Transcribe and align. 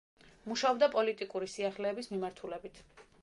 მუშაობდა 0.51 0.87
პოლიტიკური 0.95 1.51
სიახლეების 1.55 2.11
მიმართულებით. 2.15 2.81